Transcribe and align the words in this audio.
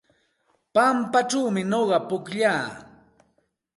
Pampachawmi 0.73 1.61
nuqa 1.71 1.97
pukllaa. 2.07 2.61